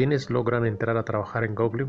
[0.00, 1.88] ¿Quiénes logran entrar a trabajar en Google?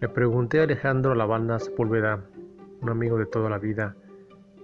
[0.00, 2.26] Le pregunté a Alejandro Lavanda Sepúlveda,
[2.82, 3.96] un amigo de toda la vida,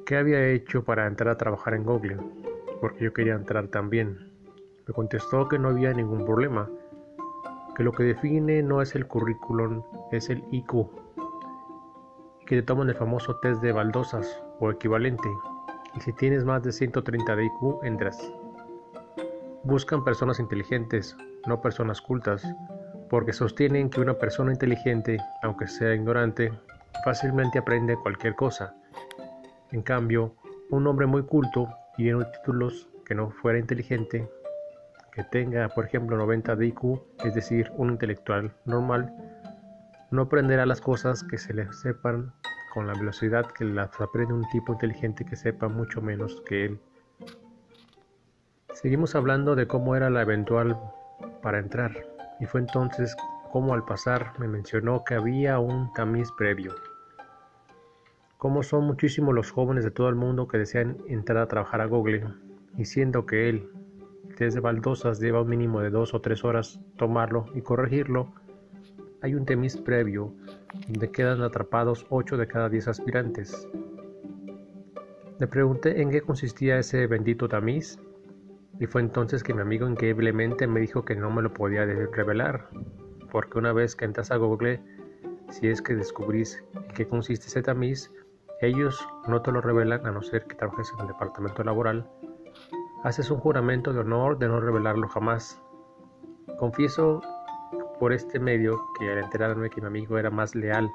[0.05, 2.19] qué había hecho para entrar a trabajar en Google,
[2.79, 4.35] porque yo quería entrar también.
[4.87, 6.69] Me contestó que no había ningún problema,
[7.75, 10.91] que lo que define no es el currículum, es el IQ,
[12.45, 15.31] que te toman el famoso test de baldosas o equivalente,
[15.95, 18.31] y si tienes más de 130 de IQ, entras.
[19.65, 22.43] Buscan personas inteligentes, no personas cultas,
[23.09, 26.53] porque sostienen que una persona inteligente, aunque sea ignorante,
[27.05, 28.75] fácilmente aprende cualquier cosa.
[29.73, 30.35] En cambio,
[30.71, 34.29] un hombre muy culto y lleno títulos que no fuera inteligente,
[35.13, 39.15] que tenga, por ejemplo, 90 de IQ, es decir, un intelectual normal,
[40.11, 42.33] no aprenderá las cosas que se le sepan
[42.75, 46.81] con la velocidad que las aprende un tipo inteligente que sepa mucho menos que él.
[48.75, 50.79] Seguimos hablando de cómo era la eventual
[51.47, 52.05] para entrar,
[52.41, 53.15] y fue entonces
[53.53, 56.75] como al pasar me mencionó que había un tamiz previo.
[58.37, 61.87] Como son muchísimos los jóvenes de todo el mundo que desean entrar a trabajar a
[61.87, 62.25] Google,
[62.77, 63.71] y siendo que él,
[64.37, 68.33] desde baldosas, lleva un mínimo de dos o tres horas tomarlo y corregirlo,
[69.23, 70.33] hay un tamiz previo
[70.89, 73.69] donde quedan atrapados ocho de cada diez aspirantes.
[75.39, 78.01] Le pregunté en qué consistía ese bendito tamiz
[78.79, 82.69] y fue entonces que mi amigo increíblemente me dijo que no me lo podía revelar,
[83.31, 84.83] porque una vez que entras a Google,
[85.51, 88.11] si es que descubrís en qué consiste ese tamiz,
[88.61, 92.09] ellos no te lo revelan a no ser que trabajes en el departamento laboral.
[93.03, 95.61] Haces un juramento de honor de no revelarlo jamás.
[96.59, 97.23] Confieso
[97.99, 100.91] por este medio que al enterarme que mi amigo era más leal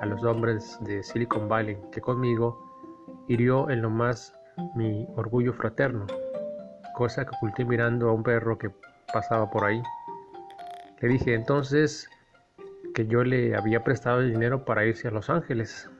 [0.00, 2.62] a los hombres de Silicon Valley que conmigo,
[3.28, 4.32] hirió en lo más
[4.74, 6.06] mi orgullo fraterno
[6.96, 8.70] cosa que oculté mirando a un perro que
[9.12, 9.82] pasaba por ahí.
[11.00, 12.08] Le dije entonces
[12.94, 15.90] que yo le había prestado el dinero para irse a Los Ángeles.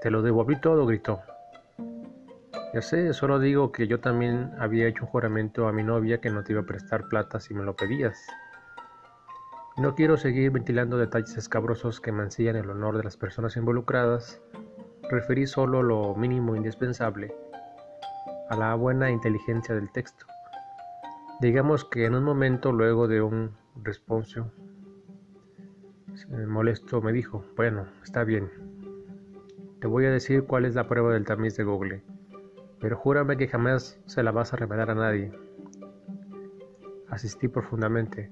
[0.00, 1.20] Te lo devolví todo, gritó.
[2.72, 6.30] Ya sé, solo digo que yo también había hecho un juramento a mi novia que
[6.30, 8.18] no te iba a prestar plata si me lo pedías.
[9.76, 14.40] No quiero seguir ventilando detalles escabrosos que mancillan el honor de las personas involucradas.
[15.10, 17.34] Referí solo lo mínimo indispensable
[18.48, 20.26] a la buena inteligencia del texto.
[21.40, 23.52] Digamos que en un momento luego de un
[23.82, 24.50] responso
[26.48, 28.50] molesto me dijo, bueno, está bien,
[29.80, 32.02] te voy a decir cuál es la prueba del tamiz de Google,
[32.80, 35.32] pero júrame que jamás se la vas a revelar a nadie.
[37.08, 38.30] Asistí profundamente.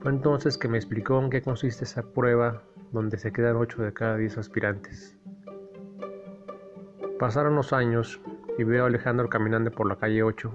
[0.00, 3.92] Fue entonces que me explicó en qué consiste esa prueba donde se quedan 8 de
[3.92, 5.16] cada 10 aspirantes.
[7.18, 8.20] Pasaron los años
[8.58, 10.52] y veo a Alejandro caminando por la calle 8.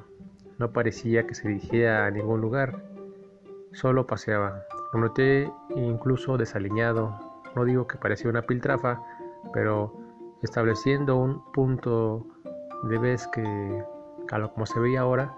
[0.58, 2.84] No parecía que se dirigiera a ningún lugar,
[3.72, 4.64] solo paseaba.
[4.94, 7.18] Lo noté incluso desaliñado.
[7.56, 9.02] No digo que parecía una piltrafa,
[9.54, 9.94] pero
[10.42, 12.26] estableciendo un punto
[12.84, 13.84] de vez que,
[14.54, 15.36] como se veía ahora,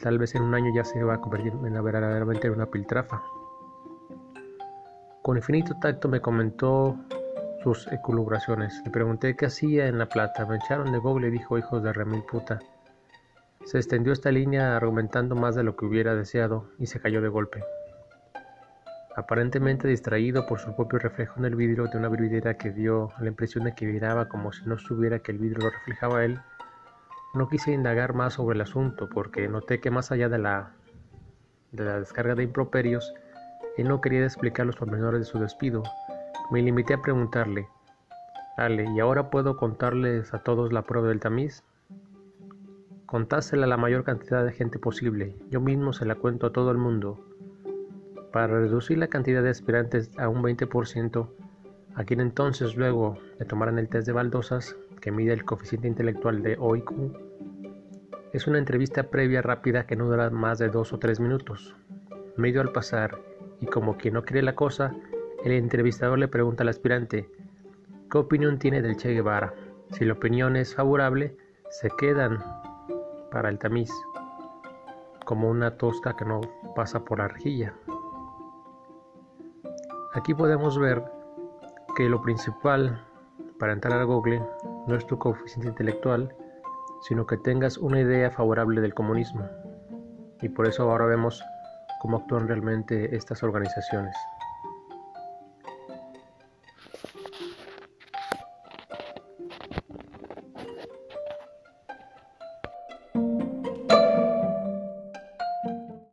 [0.00, 3.22] tal vez en un año ya se va a convertir en verdaderamente una piltrafa.
[5.22, 6.96] Con infinito tacto me comentó
[7.64, 8.82] sus eculibraciones.
[8.84, 10.44] Le pregunté qué hacía en La Plata.
[10.44, 12.58] Me echaron de Google y dijo hijos de remil puta.
[13.64, 17.28] Se extendió esta línea argumentando más de lo que hubiera deseado y se cayó de
[17.28, 17.64] golpe.
[19.16, 23.28] Aparentemente distraído por su propio reflejo en el vidrio de una vidriera que dio la
[23.28, 26.40] impresión de que viraba como si no estuviera que el vidrio lo reflejaba a él,
[27.32, 30.72] no quise indagar más sobre el asunto porque noté que más allá de la,
[31.72, 33.14] de la descarga de improperios,
[33.78, 35.82] él no quería explicar los pormenores de su despido,
[36.50, 37.68] me limité a preguntarle,
[38.56, 41.64] Ale, ¿y ahora puedo contarles a todos la prueba del tamiz?
[43.06, 46.70] Contásela a la mayor cantidad de gente posible, yo mismo se la cuento a todo
[46.70, 47.18] el mundo.
[48.32, 51.28] Para reducir la cantidad de aspirantes a un 20%,
[51.94, 56.42] a quien entonces luego le tomaran el test de baldosas, que mide el coeficiente intelectual
[56.42, 56.90] de OIQ,
[58.32, 61.76] es una entrevista previa rápida que no dura más de dos o tres minutos.
[62.36, 63.18] Medio al pasar,
[63.60, 64.92] y como quien no quiere la cosa,
[65.44, 67.28] el entrevistador le pregunta al aspirante,
[68.10, 69.52] ¿qué opinión tiene del Che Guevara?
[69.90, 71.36] Si la opinión es favorable,
[71.68, 72.42] se quedan
[73.30, 73.90] para el tamiz,
[75.26, 76.40] como una tosta que no
[76.74, 77.74] pasa por la rejilla.
[80.14, 81.04] Aquí podemos ver
[81.94, 83.04] que lo principal
[83.58, 84.42] para entrar a Google
[84.86, 86.34] no es tu coeficiente intelectual,
[87.02, 89.46] sino que tengas una idea favorable del comunismo.
[90.40, 91.44] Y por eso ahora vemos
[92.00, 94.16] cómo actúan realmente estas organizaciones.